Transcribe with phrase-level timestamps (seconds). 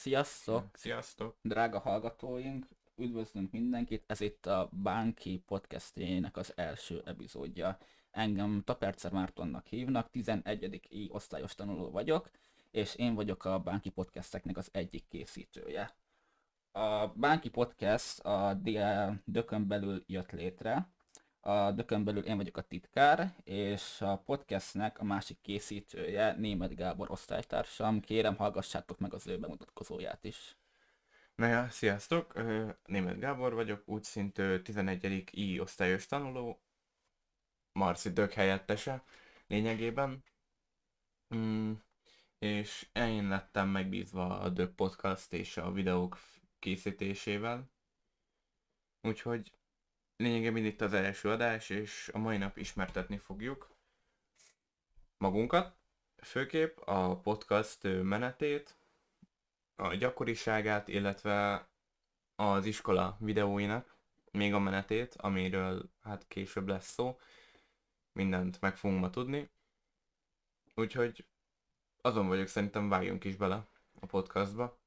[0.00, 0.76] Sziasztok!
[0.76, 1.36] Sziasztok!
[1.42, 2.66] Drága hallgatóink,
[2.96, 7.78] üdvözlünk mindenkit, ez itt a Bánki podcastjének az első epizódja.
[8.10, 10.80] Engem Tapercer Mártonnak hívnak, 11.
[10.88, 12.30] I osztályos tanuló vagyok,
[12.70, 15.96] és én vagyok a Bánki podcasteknek az egyik készítője.
[16.72, 18.60] A Bánki podcast a
[19.24, 20.88] Dökön belül jött létre,
[21.40, 27.10] a Dökön belül én vagyok a titkár, és a podcastnek a másik készítője Német Gábor
[27.10, 28.00] osztálytársam.
[28.00, 30.56] Kérem, hallgassátok meg az ő bemutatkozóját is.
[31.34, 32.42] Na ja, sziasztok!
[32.86, 35.28] Német Gábor vagyok, úgy szint 11.
[35.30, 36.60] I osztályos tanuló,
[37.72, 39.02] Marci Dök helyettese
[39.46, 40.24] lényegében.
[41.34, 41.72] Mm,
[42.38, 46.18] és én lettem megbízva a Dök Podcast és a videók
[46.58, 47.70] készítésével.
[49.02, 49.52] Úgyhogy
[50.20, 53.68] lényegében itt az első adás, és a mai nap ismertetni fogjuk
[55.18, 55.76] magunkat,
[56.22, 58.76] főképp a podcast menetét,
[59.76, 61.68] a gyakoriságát, illetve
[62.34, 63.96] az iskola videóinak
[64.30, 67.18] még a menetét, amiről hát később lesz szó.
[68.12, 69.50] Mindent meg fogunk ma tudni.
[70.74, 71.26] Úgyhogy
[72.00, 73.66] azon vagyok, szerintem vágjunk is bele
[74.00, 74.78] a podcastba.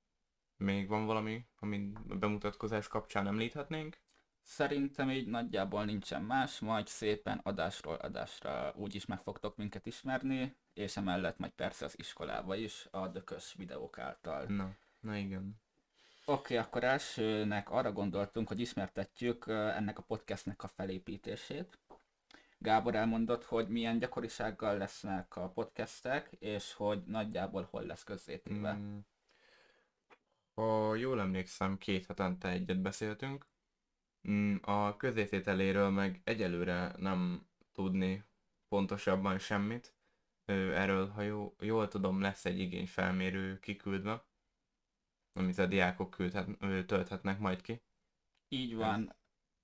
[0.58, 3.98] Még van valami, amit bemutatkozás kapcsán említhetnénk?
[4.44, 10.98] Szerintem így nagyjából nincsen más, majd szépen adásról adásra úgyis meg fogtok minket ismerni, és
[10.98, 14.46] emellett majd persze az iskolába is a dökös videók által.
[14.46, 15.62] Na, na igen.
[16.26, 21.80] Oké, okay, akkor elsőnek arra gondoltunk, hogy ismertetjük ennek a podcastnek a felépítését.
[22.58, 28.74] Gábor elmondott, hogy milyen gyakorisággal lesznek a podcastek, és hogy nagyjából hol lesz közzétéve.
[28.74, 28.98] Mm.
[30.54, 33.46] Ha jól emlékszem, két hetente egyet beszéltünk,
[34.62, 38.24] a közétételéről meg egyelőre nem tudni
[38.68, 39.96] pontosabban semmit.
[40.46, 44.26] Erről, ha jó, jól tudom, lesz egy igényfelmérő kiküldve,
[45.34, 46.48] amit a diákok küldhet,
[46.86, 47.82] tölthetnek majd ki.
[48.48, 49.16] Így van.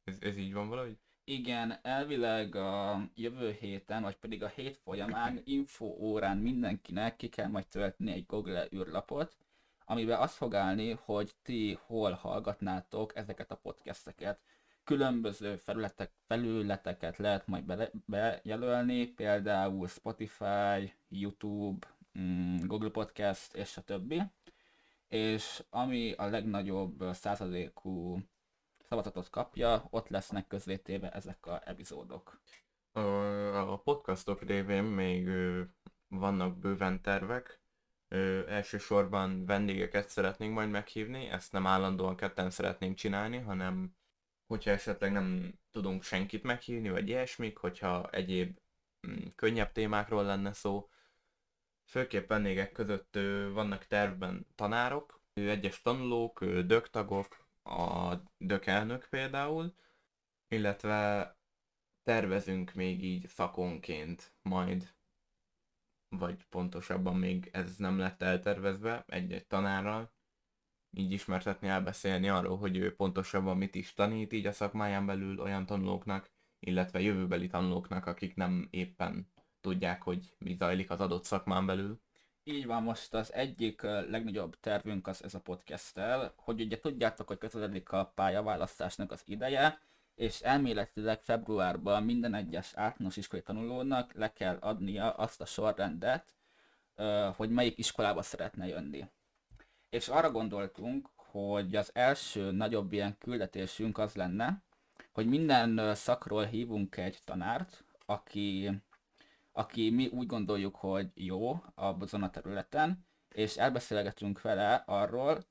[0.04, 0.98] Ez, ez, ez így van valahogy?
[1.24, 7.48] Igen, elvileg a jövő héten, vagy pedig a hét folyamán info órán mindenkinek ki kell
[7.48, 9.38] majd tölteni egy Google űrlapot,
[9.90, 14.40] amiben az fog állni, hogy ti hol hallgatnátok ezeket a podcasteket.
[14.84, 21.88] Különböző felületek, felületeket lehet majd be, bejelölni, például Spotify, YouTube,
[22.20, 24.22] mm, Google Podcast és a többi.
[25.08, 28.20] És ami a legnagyobb századékú
[28.88, 32.42] szavazatot kapja, ott lesznek közzétéve ezek a epizódok.
[32.92, 35.30] A, podcastok révén még
[36.08, 37.59] vannak bőven tervek,
[38.12, 43.96] Ö, elsősorban vendégeket szeretnénk majd meghívni, ezt nem állandóan ketten szeretnénk csinálni, hanem
[44.48, 48.60] hogyha esetleg nem tudunk senkit meghívni, vagy ilyesmik, hogyha egyéb
[49.08, 50.90] mm, könnyebb témákról lenne szó.
[51.86, 59.76] Főképp vendégek között ö, vannak tervben tanárok, ö, egyes tanulók, ö, dögtagok, a dökelnök például,
[60.48, 61.36] illetve
[62.04, 64.94] tervezünk még így szakonként majd
[66.20, 70.12] vagy pontosabban még ez nem lett eltervezve egy-egy tanárral,
[70.92, 75.66] így ismertetni, elbeszélni arról, hogy ő pontosabban mit is tanít így a szakmáján belül olyan
[75.66, 79.32] tanulóknak, illetve jövőbeli tanulóknak, akik nem éppen
[79.62, 82.02] tudják, hogy mi zajlik az adott szakmán belül.
[82.44, 87.38] Így van, most az egyik legnagyobb tervünk az ez a podcasttel, hogy ugye tudjátok, hogy
[87.38, 89.80] közeledik a pályaválasztásnak az ideje,
[90.20, 96.36] és elméletileg februárban minden egyes általános iskolai tanulónak le kell adnia azt a sorrendet,
[97.36, 99.06] hogy melyik iskolába szeretne jönni.
[99.90, 104.64] És arra gondoltunk, hogy az első nagyobb ilyen küldetésünk az lenne,
[105.12, 108.82] hogy minden szakról hívunk egy tanárt, aki,
[109.52, 115.46] aki mi úgy gondoljuk, hogy jó azon a területen, és elbeszélgetünk vele arról,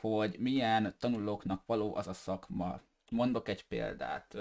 [0.00, 2.80] hogy milyen tanulóknak való az a szakma,
[3.10, 4.36] Mondok egy példát.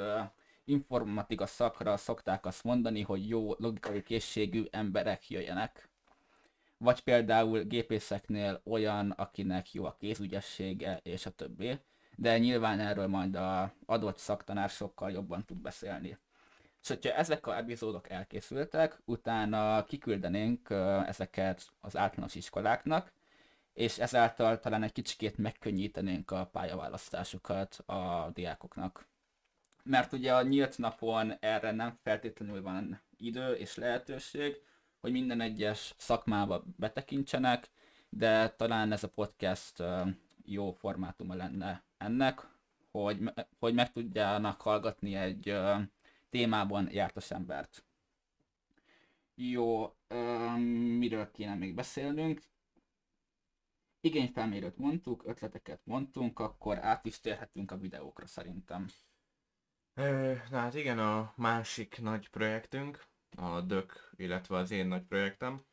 [0.65, 5.89] Informatika szakra szokták azt mondani, hogy jó logikai készségű emberek jöjjenek.
[6.77, 11.79] Vagy például gépészeknél olyan, akinek jó a kézügyessége, és a többi.
[12.15, 16.17] De nyilván erről majd a adott szaktanár sokkal jobban tud beszélni.
[16.81, 20.69] És hogyha ezek a epizódok elkészültek, utána kiküldenénk
[21.05, 23.11] ezeket az általános iskoláknak,
[23.73, 29.07] és ezáltal talán egy kicsikét megkönnyítenénk a pályaválasztásukat a diákoknak.
[29.83, 34.61] Mert ugye a nyílt napon erre nem feltétlenül van idő és lehetőség,
[34.99, 37.69] hogy minden egyes szakmába betekintsenek,
[38.09, 39.83] de talán ez a podcast
[40.45, 42.47] jó formátuma lenne ennek,
[42.91, 43.17] hogy,
[43.59, 45.55] hogy meg tudjának hallgatni egy
[46.29, 47.83] témában jártas embert.
[49.35, 49.93] Jó,
[50.97, 52.41] miről kéne még beszélnünk?
[54.03, 58.87] Igényfelmérőt mondtuk, ötleteket mondtunk, akkor át is térhetünk a videókra szerintem.
[60.49, 63.05] Na hát igen, a másik nagy projektünk,
[63.37, 65.65] a DÖK, illetve az én nagy projektem.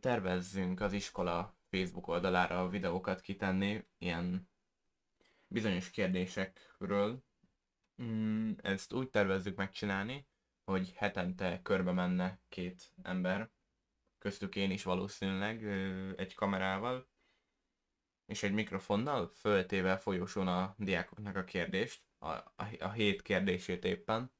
[0.00, 4.48] Tervezzünk az iskola Facebook oldalára a videókat kitenni, ilyen
[5.46, 7.22] bizonyos kérdésekről.
[8.02, 10.26] Mm, Ezt úgy tervezzük megcsinálni,
[10.64, 13.50] hogy hetente körbe menne két ember,
[14.24, 15.64] köztük én is valószínűleg,
[16.18, 17.08] egy kamerával,
[18.26, 24.32] és egy mikrofonnal föltéve folyosón a diákoknak a kérdést, a, a, a hét kérdését éppen.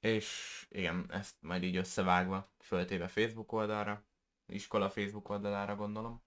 [0.00, 4.06] És igen, ezt majd így összevágva, föltéve Facebook oldalra,
[4.52, 6.22] iskola Facebook oldalára gondolom.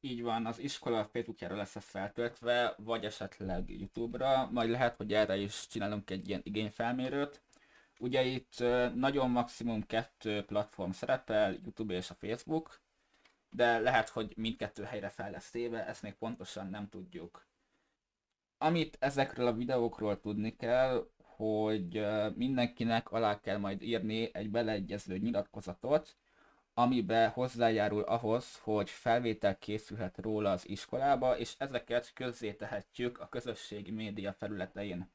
[0.00, 5.36] Így van, az iskola Facebookjára lesz ez feltöltve, vagy esetleg YouTube-ra, majd lehet, hogy erre
[5.36, 7.42] is csinálunk egy ilyen igényfelmérőt.
[8.00, 8.58] Ugye itt
[8.94, 12.80] nagyon maximum kettő platform szerepel, YouTube és a Facebook,
[13.50, 17.46] de lehet, hogy mindkettő helyre fel lesz téve, ezt még pontosan nem tudjuk.
[18.58, 26.16] Amit ezekről a videókról tudni kell, hogy mindenkinek alá kell majd írni egy beleegyező nyilatkozatot,
[26.74, 34.32] amiben hozzájárul ahhoz, hogy felvétel készülhet róla az iskolába, és ezeket közzétehetjük a közösségi média
[34.32, 35.10] felületein.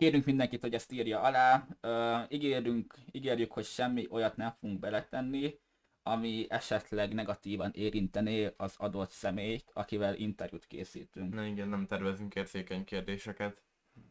[0.00, 5.58] Kérünk mindenkit, hogy ezt írja alá, uh, ígérünk, ígérjük, hogy semmi olyat nem fogunk beletenni,
[6.02, 11.34] ami esetleg negatívan érintené az adott személyt, akivel interjút készítünk.
[11.34, 13.62] Na igen, nem tervezünk érzékeny kérdéseket,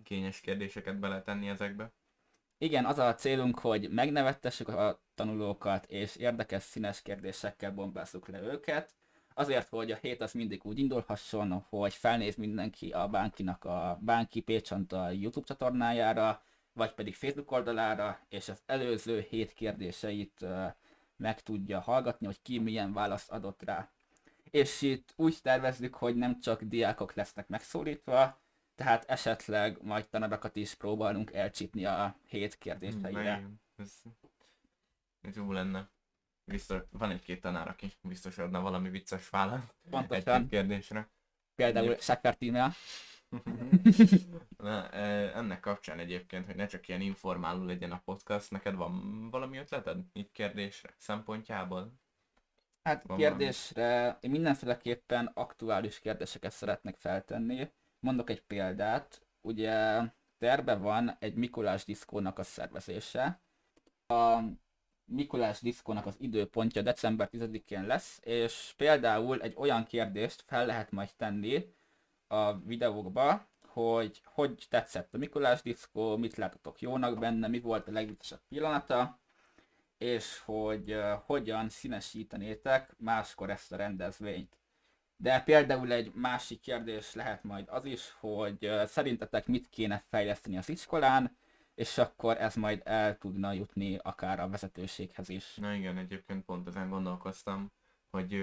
[0.03, 1.93] kényes kérdéseket beletenni ezekbe.
[2.57, 8.95] Igen, az a célunk, hogy megnevettessük a tanulókat, és érdekes színes kérdésekkel bombázzuk le őket,
[9.39, 14.41] azért, hogy a hét az mindig úgy indulhasson, hogy felnéz mindenki a Bánkinak a Bánki
[14.41, 16.43] Pécsanta YouTube csatornájára,
[16.73, 20.45] vagy pedig Facebook oldalára, és az előző hét kérdéseit
[21.17, 23.89] meg tudja hallgatni, hogy ki milyen választ adott rá.
[24.43, 28.39] És itt úgy tervezzük, hogy nem csak diákok lesznek megszólítva,
[28.75, 33.49] tehát esetleg majd tanarakat is próbálunk elcsípni a hét kérdéseire.
[33.75, 34.01] ez,
[35.21, 35.89] ez jó lenne.
[36.49, 41.09] Biztos, van egy-két tanár, aki biztos adna valami vicces választ Pontosan, egy-két kérdésre.
[41.55, 42.71] például Sakar Tímea.
[44.57, 49.57] Na, ennek kapcsán egyébként, hogy ne csak ilyen informáló legyen a podcast, neked van valami
[49.57, 51.93] ötleted így kérdésre szempontjából?
[52.83, 57.71] Hát Van kérdésre én mindenféleképpen aktuális kérdéseket szeretnék feltenni.
[57.99, 59.25] Mondok egy példát.
[59.41, 60.01] Ugye
[60.37, 63.41] terve van egy Mikulás diszkónak a szervezése.
[64.07, 64.39] A
[65.09, 71.09] Mikulás diszkónak az időpontja december 10-én lesz, és például egy olyan kérdést fel lehet majd
[71.17, 71.73] tenni
[72.27, 77.91] a videókba, hogy hogy tetszett a Mikulás diszkó, mit látotok jónak benne, mi volt a
[77.91, 79.19] legviccesebb pillanata,
[79.97, 84.57] és hogy uh, hogyan színesítenétek máskor ezt a rendezvényt.
[85.17, 90.57] De például egy másik kérdés lehet majd az is, hogy uh, szerintetek mit kéne fejleszteni
[90.57, 91.37] az iskolán,
[91.79, 95.55] és akkor ez majd el tudna jutni akár a vezetőséghez is.
[95.55, 97.71] Na igen, egyébként pont ezen gondolkoztam,
[98.09, 98.33] hogy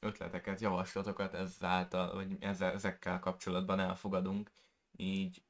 [0.00, 4.50] ötleteket, javaslatokat ezáltal, vagy ezekkel kapcsolatban elfogadunk,
[4.96, 5.44] így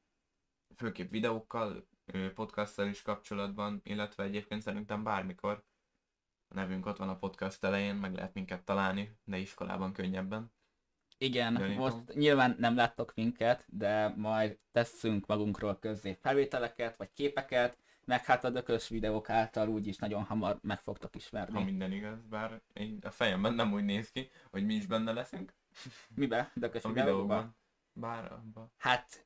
[0.75, 1.87] főképp videókkal,
[2.33, 5.63] podcasttal is kapcsolatban, illetve egyébként szerintem bármikor.
[6.47, 10.51] A nevünk ott van a podcast elején, meg lehet minket találni, de iskolában könnyebben.
[11.17, 11.77] Igen, Gyanítom.
[11.77, 18.43] most nyilván nem láttok minket, de majd tesszünk magunkról közzé felvételeket, vagy képeket, meg hát
[18.43, 21.63] a dökös videók által úgyis nagyon hamar meg fogtok Ha ismerni.
[21.63, 25.53] minden igaz, bár én, a fejemben nem úgy néz ki, hogy mi is benne leszünk
[26.15, 26.51] Mibe?
[26.53, 27.17] Dökös a videókban?
[27.27, 27.55] videóban.
[27.93, 28.71] Bár abban.
[28.77, 29.25] Hát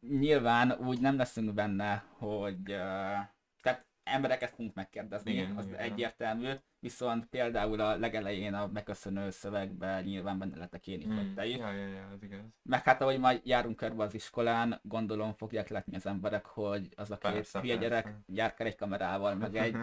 [0.00, 3.18] nyilván úgy nem leszünk benne, hogy uh,
[3.62, 5.78] tehát embereket fogunk megkérdezni, igen, az igen.
[5.78, 6.52] egyértelmű,
[6.84, 11.54] viszont például a legelején a beköszönő szövegben nyilván benne lettek én is, vagy te is.
[11.54, 11.64] Hmm.
[11.64, 12.38] Ja, ja, ja, az igaz.
[12.62, 17.10] Meg hát ahogy majd járunk körbe az iskolán, gondolom fogják látni az emberek, hogy az
[17.10, 17.88] a két Persze, hülye persze.
[17.88, 19.76] gyerek járkál egy kamerával, meg egy,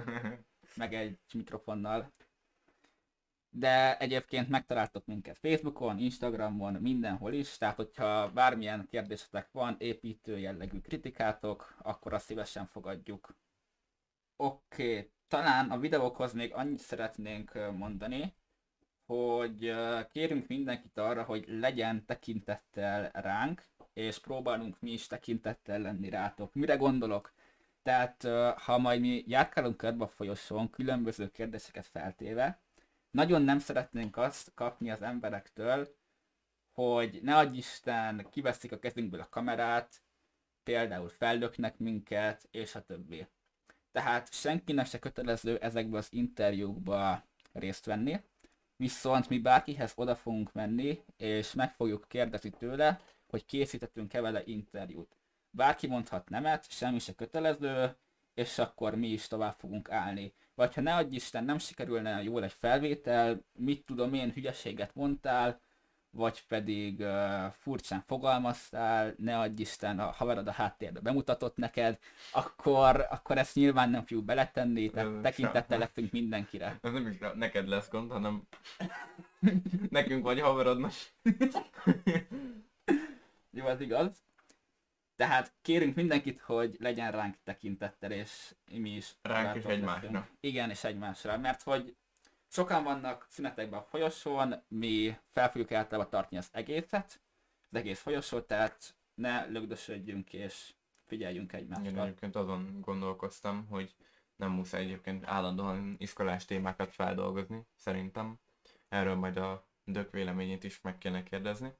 [0.76, 2.12] meg egy mikrofonnal.
[3.50, 10.80] De egyébként megtaláltok minket Facebookon, Instagramon, mindenhol is, tehát hogyha bármilyen kérdésetek van, építő jellegű
[10.80, 13.36] kritikátok, akkor azt szívesen fogadjuk.
[14.36, 15.12] Oké, okay.
[15.32, 18.34] Talán a videókhoz még annyit szeretnénk mondani,
[19.06, 19.74] hogy
[20.12, 26.54] kérünk mindenkit arra, hogy legyen tekintettel ránk, és próbálunk mi is tekintettel lenni rátok.
[26.54, 27.34] Mire gondolok?
[27.84, 32.62] Tehát ha majd mi járkálunk körbe a folyosón különböző kérdéseket feltéve,
[33.12, 35.96] nagyon nem szeretnénk azt kapni az emberektől,
[36.72, 40.02] hogy ne adj Isten, kiveszik a kezünkből a kamerát,
[40.64, 43.28] például fellöknek minket, és a többi.
[43.92, 48.20] Tehát senkinek se kötelező ezekbe az interjúkba részt venni.
[48.76, 55.18] viszont mi bárkihez oda fogunk menni, és meg fogjuk kérdezni tőle, hogy készítettünk-e vele interjút.
[55.50, 57.96] Bárki mondhat nemet, semmi se kötelező,
[58.34, 60.34] és akkor mi is tovább fogunk állni.
[60.56, 65.62] Vagy ha ne adj Isten, nem sikerülne jól egy felvétel, mit tudom én, hülyeséget mondtál,
[66.12, 72.00] vagy pedig uh, furcsán fogalmaztál, ne adj Isten, a haverod a háttérbe bemutatott neked,
[72.32, 76.80] akkor, akkor ezt nyilván nem fogjuk beletenni, tehát tekintettel lettünk mindenkire.
[76.82, 78.48] Ez nem is neked lesz gond, hanem
[79.90, 80.94] nekünk vagy haverodnak.
[83.54, 84.24] Jó, az igaz.
[85.16, 89.16] Tehát kérünk mindenkit, hogy legyen ránk tekintettel, és mi is.
[89.22, 90.28] Ránk és egymásra.
[90.40, 91.96] Igen, és egymásra, mert hogy
[92.52, 97.22] sokan vannak szünetekben a folyosón, mi fel fogjuk általában tartani az egészet,
[97.70, 100.74] az egész folyosót, tehát ne lögdösödjünk és
[101.06, 101.86] figyeljünk egymásra.
[101.86, 103.96] Én egyébként azon gondolkoztam, hogy
[104.36, 108.40] nem muszáj egyébként állandóan iskolás témákat feldolgozni, szerintem.
[108.90, 111.74] Erről majd a dök véleményét is meg kéne kérdezni.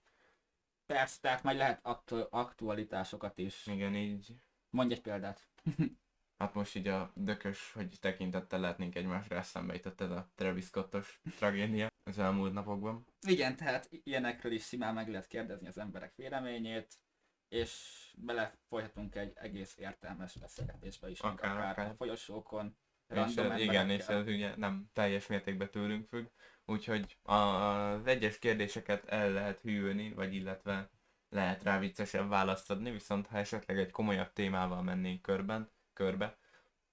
[0.86, 3.68] Persze, tehát majd lehet aktu- aktualitásokat is.
[3.68, 4.36] Igen, így.
[4.70, 5.48] Mondj egy példát.
[6.42, 11.22] hát most így a dökös, hogy tekintettel lehetnénk egymásra eszembe jutott ez a Travis Scottos
[11.38, 13.06] tragédia az elmúlt napokban.
[13.28, 17.00] Igen, tehát ilyenekről is simán meg lehet kérdezni az emberek véleményét,
[17.48, 17.74] és
[18.18, 21.90] belefolyhatunk egy egész értelmes beszélgetésbe is, akár, akár, akár.
[21.90, 22.78] a folyosókon.
[23.14, 26.28] És ez, igen, és ez ugye nem teljes mértékben tőlünk függ,
[26.66, 30.90] úgyhogy az egyes kérdéseket el lehet hűlni, vagy illetve
[31.30, 35.72] lehet rá viccesebb választ adni, viszont ha esetleg egy komolyabb témával mennénk körben,
[36.02, 36.38] körbe,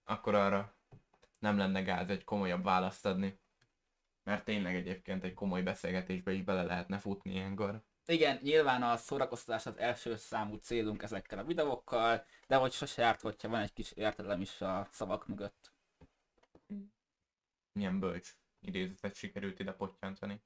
[0.04, 0.76] akkor arra
[1.38, 3.40] nem lenne gáz egy komolyabb választ adni.
[4.22, 7.82] Mert tényleg egyébként egy komoly beszélgetésbe is bele lehetne futni ilyenkor.
[8.06, 13.20] Igen, nyilván a szórakoztatás az első számú célunk ezekkel a videókkal, de hogy sose járt,
[13.20, 15.72] hogyha van egy kis értelem is a szavak mögött.
[17.72, 20.42] Milyen bölcs idézetet sikerült ide pottyantani.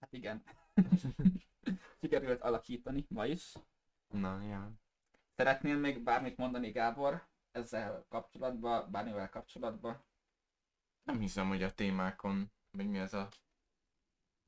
[0.00, 0.42] Hát igen.
[2.00, 3.54] sikerült alakítani ma is.
[4.10, 4.72] Na, ja.
[5.36, 10.04] Szeretnél még bármit mondani, Gábor, ezzel kapcsolatban, bármivel kapcsolatban?
[11.02, 13.28] Nem hiszem, hogy a témákon, vagy mi ez a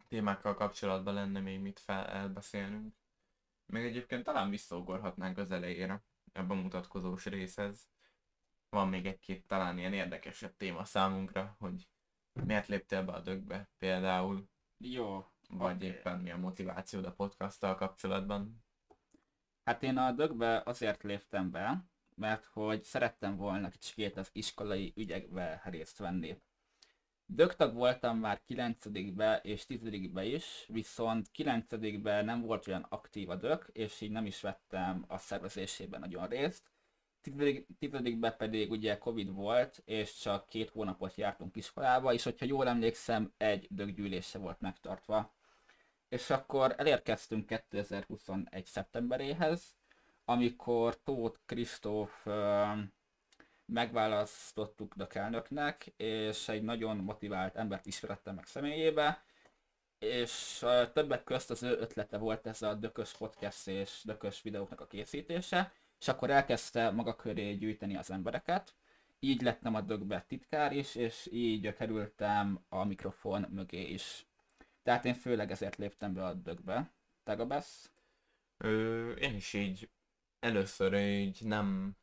[0.09, 2.95] témákkal kapcsolatban lenne még mit fel elbeszélnünk.
[3.67, 7.91] Még egyébként talán visszaugorhatnánk az elejére, ebben a mutatkozós részhez.
[8.69, 11.89] Van még egy-két talán ilyen érdekesebb téma számunkra, hogy
[12.33, 14.49] miért léptél be a dögbe például.
[14.77, 15.27] Jó.
[15.49, 15.89] Vagy okay.
[15.89, 18.65] éppen mi a motivációd a podcasttal kapcsolatban.
[19.65, 25.63] Hát én a dögbe azért léptem be, mert hogy szerettem volna kicsit az iskolai ügyekbe
[25.65, 26.37] részt venni.
[27.27, 28.85] Dögtag voltam már 9
[29.43, 29.81] és 10
[30.15, 31.67] is, viszont 9
[32.03, 36.71] nem volt olyan aktív a dök, és így nem is vettem a szervezésében nagyon részt.
[37.79, 37.93] 10
[38.37, 43.67] pedig ugye Covid volt, és csak két hónapot jártunk iskolába, és hogyha jól emlékszem, egy
[43.71, 45.35] döggyűlése volt megtartva.
[46.09, 48.67] És akkor elérkeztünk 2021.
[48.67, 49.77] szeptemberéhez,
[50.25, 52.27] amikor Tóth Kristóf
[53.65, 59.23] megválasztottuk a elnöknek, és egy nagyon motivált embert ismerettem meg személyébe,
[59.99, 64.87] és többek közt az ő ötlete volt ez a dökös podcast és dökös videóknak a
[64.87, 68.75] készítése, és akkor elkezdte maga köré gyűjteni az embereket,
[69.21, 74.27] így lettem a dögbe titkár is, és így kerültem a mikrofon mögé is.
[74.83, 76.91] Tehát én főleg ezért léptem be a dögbe.
[77.25, 77.91] Te Gabesz?
[78.57, 79.89] Ö, én is így
[80.43, 81.97] először így nem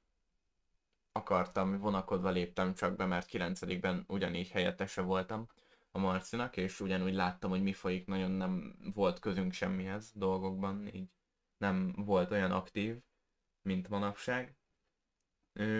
[1.11, 5.47] akartam, vonakodva léptem csak be, mert 9-ben ugyanígy helyettese voltam
[5.91, 11.09] a Marcinak, és ugyanúgy láttam, hogy mi folyik, nagyon nem volt közünk semmihez dolgokban, így
[11.57, 12.97] nem volt olyan aktív,
[13.61, 14.55] mint manapság.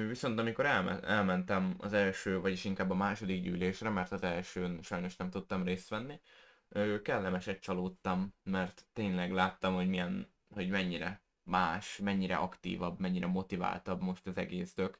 [0.08, 5.16] Viszont amikor elme- elmentem az első, vagyis inkább a második gyűlésre, mert az elsőn sajnos
[5.16, 6.20] nem tudtam részt venni,
[7.04, 14.28] kellemeset csalódtam, mert tényleg láttam, hogy milyen, hogy mennyire más, mennyire aktívabb, mennyire motiváltabb most
[14.28, 15.00] az egész dök.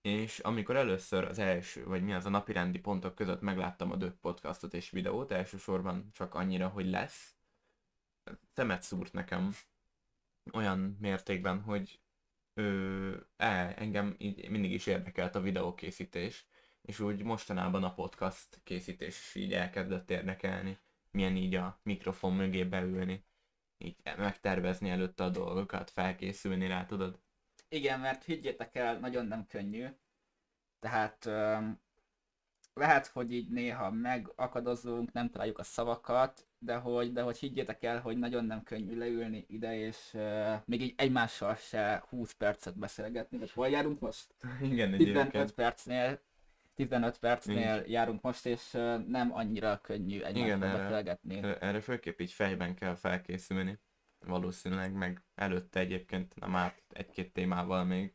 [0.00, 4.16] És amikor először az első, vagy mi az a napirendi pontok között megláttam a Dök
[4.20, 7.36] podcastot és videót, elsősorban csak annyira, hogy lesz,
[8.52, 9.54] szemet szúrt nekem
[10.52, 12.00] olyan mértékben, hogy
[12.54, 16.46] ö, e, engem így mindig is érdekelt a videókészítés,
[16.82, 20.78] és úgy mostanában a podcast készítés is így elkezdett érdekelni,
[21.10, 23.28] milyen így a mikrofon mögé beülni
[23.84, 27.18] így megtervezni előtte a dolgokat, felkészülni rá, tudod?
[27.68, 29.86] Igen, mert higgyétek el, nagyon nem könnyű.
[30.78, 31.80] Tehát um,
[32.74, 38.00] lehet, hogy így néha megakadozunk, nem találjuk a szavakat, de hogy, de hogy higgyétek el,
[38.00, 43.38] hogy nagyon nem könnyű leülni ide, és uh, még így egymással se 20 percet beszélgetni.
[43.38, 44.34] vagy hol járunk most?
[44.60, 45.30] Igen, egyébként.
[45.30, 46.20] 15 percnél
[46.88, 48.70] 15 percnél járunk most, és
[49.06, 51.42] nem annyira könnyű Igen, egymással erre- beszélgetni.
[51.42, 53.78] Ö, Erre főképp így fejben kell felkészülni.
[54.26, 58.14] Valószínűleg, meg előtte egyébként nem árt egy-két témával még.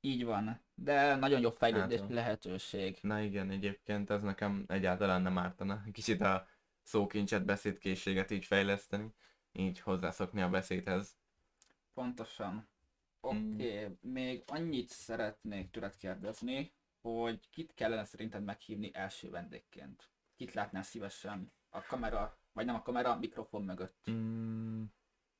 [0.00, 0.60] Így van.
[0.74, 2.98] De nagyon jó fejlődés Hát, lehetőség.
[3.00, 5.82] Na igen, egyébként ez nekem egyáltalán nem ártana.
[5.92, 6.46] Kicsit a
[6.82, 9.14] szókincset, beszédkészséget így fejleszteni,
[9.52, 11.16] így hozzászokni a beszédhez.
[11.94, 12.68] Pontosan.
[13.20, 13.54] Oké, Mm.
[13.54, 13.96] okay.
[14.00, 20.10] még annyit szeretnék tőled kérdezni, hogy kit kellene szerinted meghívni első vendégként?
[20.36, 24.10] Kit látnál szívesen a kamera, vagy nem a kamera, a mikrofon mögött?
[24.10, 24.84] Mm,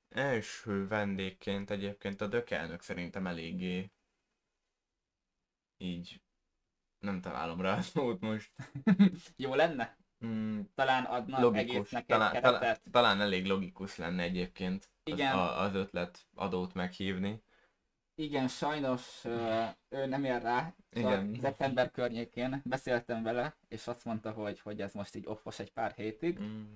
[0.09, 3.91] első vendégként egyébként a dökelnök szerintem eléggé
[5.79, 6.21] így
[6.99, 8.53] nem találom rá a szót most.
[9.37, 9.97] Jó lenne?
[10.25, 12.61] Mm, Talán adna logikus, egy talán, keretet?
[12.61, 15.35] talán, talán elég logikus lenne egyébként az, Igen.
[15.35, 17.43] a, az ötlet adót meghívni.
[18.15, 19.25] Igen, sajnos
[19.89, 20.75] ő nem ér rá.
[20.93, 21.29] Igen.
[21.29, 21.41] Igen.
[21.41, 25.93] Szeptember környékén beszéltem vele, és azt mondta, hogy, hogy ez most így offos egy pár
[25.97, 26.39] hétig.
[26.41, 26.75] Mm,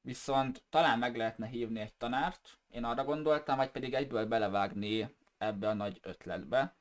[0.00, 5.68] Viszont talán meg lehetne hívni egy tanárt, én arra gondoltam, vagy pedig egyből belevágni ebbe
[5.68, 6.74] a nagy ötletbe,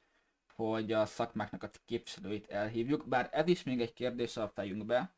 [0.54, 5.12] hogy a szakmáknak a képviselőit elhívjuk, bár ez is még egy kérdés a fejünkbe,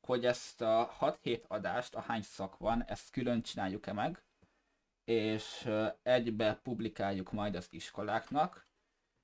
[0.00, 4.22] hogy ezt a 6-7 adást, a hány szak van, ezt külön csináljuk-e meg,
[5.08, 5.68] és
[6.02, 8.66] egybe publikáljuk majd az iskoláknak,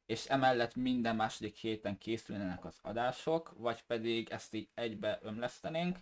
[0.07, 5.99] és emellett minden második héten készülnének az adások, vagy pedig ezt így egybe ömlesztenénk,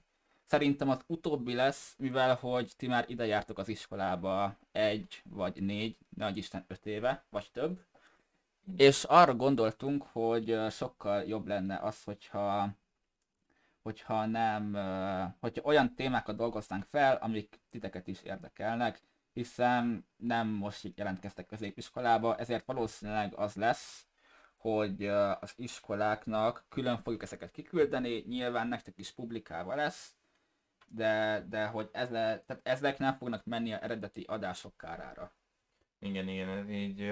[0.52, 5.96] Szerintem az utóbbi lesz, mivel hogy ti már ide jártok az iskolába egy vagy négy,
[6.16, 7.84] nagy Isten öt éve, vagy több.
[8.76, 12.68] És arra gondoltunk, hogy sokkal jobb lenne az, hogyha
[13.82, 14.74] hogyha nem,
[15.40, 19.00] hogyha olyan témákat dolgoznánk fel, amik titeket is érdekelnek,
[19.32, 24.06] hiszen nem most jelentkeztek középiskolába, ezért valószínűleg az lesz,
[24.56, 25.06] hogy
[25.40, 30.14] az iskoláknak külön fogjuk ezeket kiküldeni, nyilván nektek is publikálva lesz,
[30.86, 35.34] de, de hogy ez le, tehát ezek nem fognak menni a eredeti adások kárára.
[35.98, 37.02] Igen, igen, ez így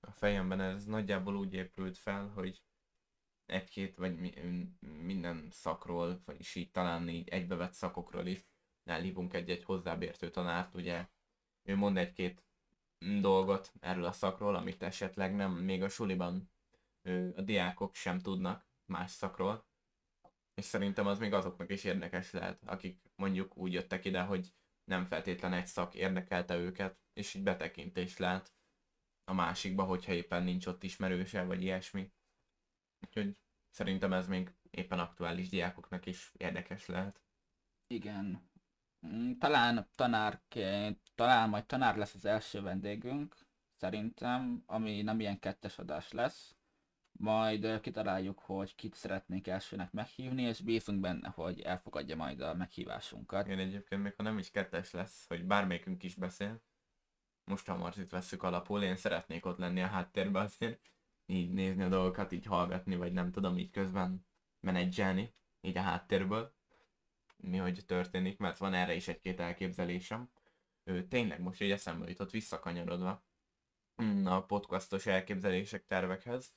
[0.00, 2.62] a fejemben ez nagyjából úgy épült fel, hogy
[3.46, 4.34] egy-két vagy mi-
[5.02, 8.46] minden szakról, vagyis így talán így egybevett szakokról is
[8.84, 11.06] elhívunk egy-egy hozzábértő tanárt, ugye
[11.66, 12.44] ő mond egy-két
[13.20, 16.50] dolgot erről a szakról, amit esetleg nem még a suliban
[17.36, 19.66] a diákok sem tudnak más szakról,
[20.54, 25.04] és szerintem az még azoknak is érdekes lehet, akik mondjuk úgy jöttek ide, hogy nem
[25.04, 28.54] feltétlen egy szak érdekelte őket, és így betekintést lát
[29.24, 32.12] a másikba, hogyha éppen nincs ott ismerőse, vagy ilyesmi.
[33.06, 33.36] Úgyhogy
[33.70, 37.22] szerintem ez még éppen aktuális diákoknak is érdekes lehet.
[37.86, 38.50] Igen.
[39.06, 43.36] Mm, Talán tanárként, talán majd tanár lesz az első vendégünk,
[43.74, 46.54] szerintem, ami nem ilyen kettes adás lesz.
[47.18, 53.46] Majd kitaláljuk, hogy kit szeretnénk elsőnek meghívni, és bízunk benne, hogy elfogadja majd a meghívásunkat.
[53.46, 56.62] Igen, egyébként még ha nem is kettes lesz, hogy bármelyikünk is beszél,
[57.44, 60.80] most ha Marcit vesszük alapul, én szeretnék ott lenni a háttérben azért,
[61.26, 64.26] így nézni a dolgokat, így hallgatni, vagy nem tudom, így közben
[64.60, 66.55] menedzselni, így a háttérből,
[67.36, 70.30] mi hogy történik, mert van erre is egy-két elképzelésem.
[70.84, 73.24] Ő, tényleg most így eszembe jutott visszakanyarodva
[74.02, 76.54] mm, a podcastos elképzelések tervekhez.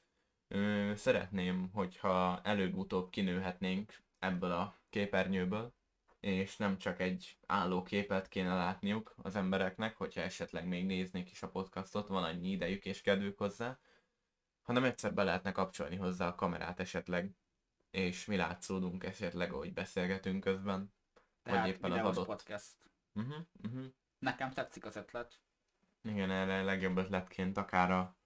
[0.47, 5.73] Ö, szeretném, hogyha előbb-utóbb kinőhetnénk ebből a képernyőből,
[6.19, 11.43] és nem csak egy álló képet kéne látniuk az embereknek, hogyha esetleg még néznék is
[11.43, 13.79] a podcastot, van annyi idejük és kedvük hozzá,
[14.61, 17.35] hanem egyszer be lehetne kapcsolni hozzá a kamerát esetleg,
[17.91, 20.93] és mi látszódunk esetleg, ahogy beszélgetünk közben.
[21.43, 22.75] Tehát éppen az adott- podcast.
[23.13, 23.85] Uh-huh, uh-huh.
[24.19, 25.41] Nekem tetszik az ötlet.
[26.01, 28.17] Igen, erre legjobb ötletként akár a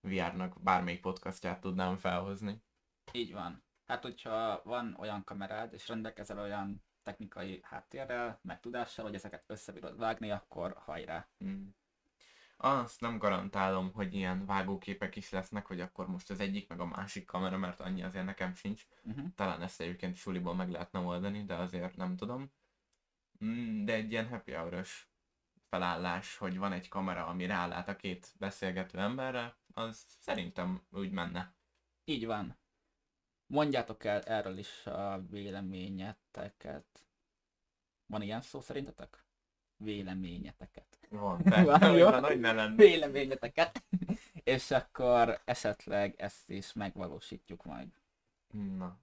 [0.00, 2.62] VR-nak bármelyik podcastját tudnám felhozni.
[3.12, 3.64] Így van.
[3.86, 9.98] Hát, hogyha van olyan kamerád, és rendelkezel olyan technikai háttérrel, meg tudással, hogy ezeket összebírod
[9.98, 11.28] vágni, akkor hajrá.
[11.44, 11.68] Mm.
[12.64, 16.84] Azt nem garantálom, hogy ilyen vágóképek is lesznek, hogy akkor most az egyik meg a
[16.84, 18.86] másik kamera, mert annyi azért nekem sincs.
[19.02, 19.34] Uh-huh.
[19.34, 22.52] Talán ezt egyébként suliban meg lehetne oldani, de azért nem tudom.
[23.44, 24.84] Mm, De egy ilyen happy hour
[25.68, 31.54] felállás, hogy van egy kamera, ami rálát a két beszélgető emberre, az szerintem úgy menne.
[32.04, 32.58] Így van.
[33.46, 37.06] Mondjátok el erről is a véleményeteket.
[38.06, 39.24] Van ilyen szó szerintetek?
[39.82, 40.98] Véleményeteket.
[41.08, 41.40] Van,
[42.20, 42.74] nagy lenne.
[42.76, 43.82] Véleményeteket.
[44.44, 47.88] És akkor esetleg ezt is megvalósítjuk majd.
[48.76, 48.98] Na.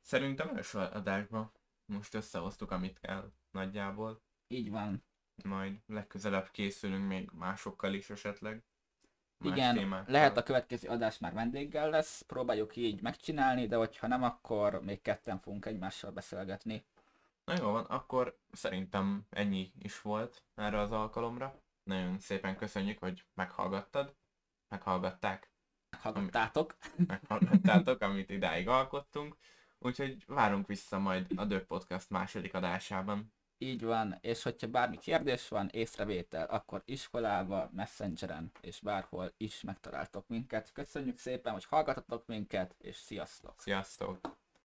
[0.00, 1.52] Szerintem első adásban
[1.84, 4.22] most összehoztuk, amit kell nagyjából.
[4.48, 5.04] Így van.
[5.44, 8.62] Majd legközelebb készülünk még másokkal is esetleg.
[9.38, 10.12] más Igen, témákkal.
[10.12, 15.02] lehet a következő adás már vendéggel lesz, próbáljuk így megcsinálni, de hogyha nem, akkor még
[15.02, 16.84] ketten fogunk egymással beszélgetni.
[17.44, 21.62] Na jó van, akkor szerintem ennyi is volt erre az alkalomra.
[21.82, 24.16] Nagyon szépen köszönjük, hogy meghallgattad,
[24.68, 25.50] meghallgatták,
[25.90, 26.76] Meghallgattátok.
[27.06, 29.36] meghallgattátok, amit idáig alkottunk.
[29.78, 33.32] Úgyhogy várunk vissza majd a Dög Podcast második adásában.
[33.58, 40.28] Így van, és hogyha bármi kérdés van, észrevétel, akkor iskolába, messengeren és bárhol is megtaláltok
[40.28, 40.72] minket.
[40.72, 43.60] Köszönjük szépen, hogy hallgatotok minket, és sziasztok!
[43.60, 44.40] Sziasztok!